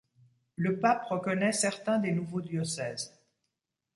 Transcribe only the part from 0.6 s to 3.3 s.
pape reconnait certains des nouveaux diocèses.